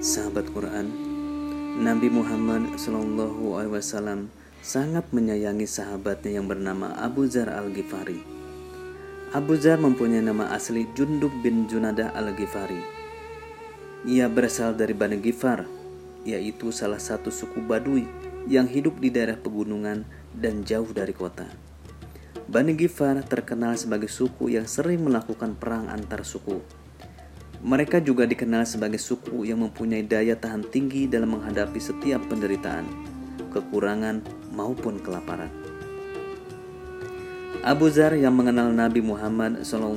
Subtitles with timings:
[0.00, 0.88] Sahabat Quran,
[1.76, 4.32] Nabi Muhammad Shallallahu Alaihi Wasallam
[4.64, 8.16] sangat menyayangi sahabatnya yang bernama Abu Zar Al Ghifari.
[9.36, 12.80] Abu Zar mempunyai nama asli Jundub bin Junadah Al Ghifari.
[14.08, 15.68] Ia berasal dari Bani Ghifar,
[16.24, 18.08] yaitu salah satu suku Badui
[18.48, 21.44] yang hidup di daerah pegunungan dan jauh dari kota.
[22.48, 26.79] Bani Ghifar terkenal sebagai suku yang sering melakukan perang antar suku
[27.60, 32.88] mereka juga dikenal sebagai suku yang mempunyai daya tahan tinggi dalam menghadapi setiap penderitaan,
[33.52, 34.24] kekurangan,
[34.56, 35.52] maupun kelaparan.
[37.60, 39.92] Abu Zar yang mengenal Nabi Muhammad SAW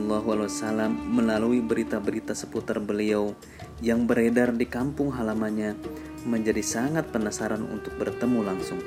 [0.91, 3.31] melalui berita-berita seputar beliau
[3.79, 5.79] yang beredar di kampung halamannya
[6.27, 8.83] menjadi sangat penasaran untuk bertemu langsung.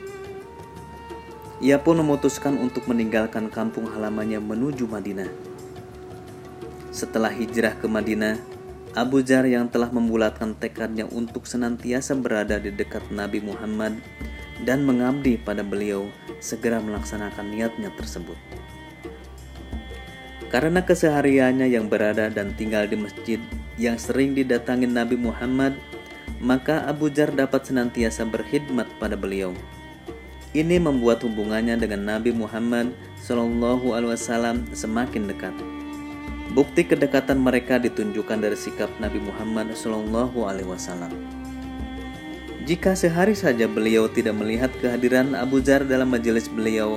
[1.65, 5.33] Ia pun memutuskan untuk meninggalkan kampung halamannya menuju Madinah.
[6.93, 8.55] Setelah hijrah ke Madinah,
[8.97, 14.01] Abu Jar yang telah membulatkan tekadnya untuk senantiasa berada di dekat Nabi Muhammad
[14.65, 16.09] dan mengabdi pada beliau
[16.41, 18.41] segera melaksanakan niatnya tersebut.
[20.49, 23.37] Karena kesehariannya yang berada dan tinggal di masjid
[23.77, 25.77] yang sering didatangi Nabi Muhammad,
[26.41, 29.52] maka Abu Jar dapat senantiasa berkhidmat pada beliau.
[30.57, 34.17] Ini membuat hubungannya dengan Nabi Muhammad SAW
[34.73, 35.76] semakin dekat.
[36.57, 41.12] Bukti kedekatan mereka ditunjukkan dari sikap Nabi Muhammad Shallallahu Alaihi Wasallam.
[42.65, 46.96] Jika sehari saja beliau tidak melihat kehadiran Abu Zar dalam majelis beliau,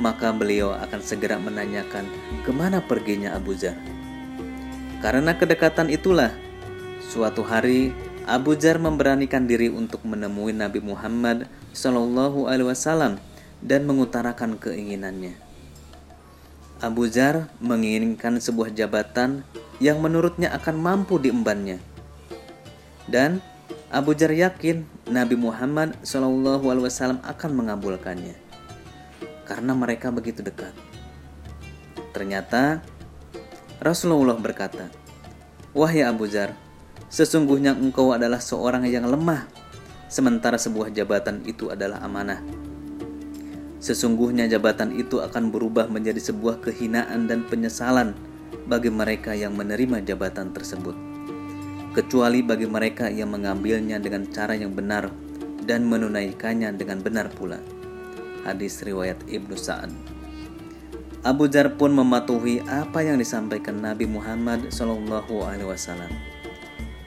[0.00, 2.08] maka beliau akan segera menanyakan
[2.40, 3.76] ke mana perginya Abu Zar.
[5.04, 6.32] Karena kedekatan itulah,
[7.04, 7.92] suatu hari
[8.24, 13.20] Abu Zar memberanikan diri untuk menemui Nabi Muhammad Shallallahu Alaihi Wasallam
[13.60, 15.49] dan mengutarakan keinginannya.
[16.80, 19.44] Abu Zar menginginkan sebuah jabatan
[19.84, 21.76] yang menurutnya akan mampu diembannya.
[23.04, 23.44] Dan
[23.92, 28.32] Abu Zar yakin Nabi Muhammad SAW akan mengabulkannya
[29.50, 30.70] karena mereka begitu dekat.
[32.14, 32.80] Ternyata
[33.82, 34.86] Rasulullah berkata,
[35.74, 36.54] "Wahai Abu Zar,
[37.10, 39.50] sesungguhnya engkau adalah seorang yang lemah,
[40.06, 42.69] sementara sebuah jabatan itu adalah amanah."
[43.80, 48.12] Sesungguhnya jabatan itu akan berubah menjadi sebuah kehinaan dan penyesalan
[48.68, 50.92] bagi mereka yang menerima jabatan tersebut,
[51.96, 55.08] kecuali bagi mereka yang mengambilnya dengan cara yang benar
[55.64, 57.56] dan menunaikannya dengan benar pula.
[58.44, 59.88] Hadis riwayat Ibnu Sa'ad.
[61.20, 65.20] Abu Jar pun mematuhi apa yang disampaikan Nabi Muhammad SAW.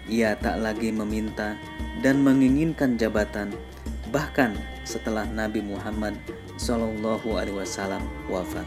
[0.06, 1.58] Ia tak lagi meminta
[2.06, 3.54] dan menginginkan jabatan,
[4.14, 4.54] bahkan
[4.86, 6.14] setelah Nabi Muhammad
[6.58, 8.66] Shallallahu Alaihi Wasallam wafat.